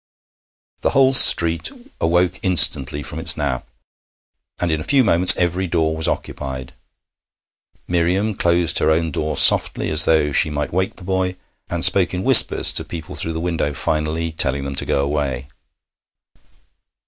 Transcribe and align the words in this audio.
The 0.79 0.89
whole 0.97 1.13
street 1.13 1.69
awoke 1.99 2.39
instantly 2.41 3.03
from 3.03 3.19
its 3.19 3.37
nap, 3.37 3.67
and 4.59 4.71
in 4.71 4.79
a 4.81 4.83
few 4.83 5.03
moments 5.03 5.35
every 5.37 5.67
door 5.67 5.95
was 5.95 6.07
occupied. 6.07 6.73
Miriam 7.87 8.33
closed 8.33 8.79
her 8.79 8.89
own 8.89 9.11
door 9.11 9.37
softly, 9.37 9.91
as 9.91 10.05
though 10.05 10.31
she 10.31 10.49
might 10.49 10.73
wake 10.73 10.95
the 10.95 11.03
boy, 11.03 11.35
and 11.69 11.85
spoke 11.85 12.15
in 12.15 12.23
whispers 12.23 12.73
to 12.73 12.83
people 12.83 13.13
through 13.13 13.33
the 13.33 13.39
window, 13.39 13.75
finally 13.75 14.31
telling 14.31 14.63
them 14.63 14.73
to 14.73 14.85
go 14.85 15.03
away. 15.03 15.45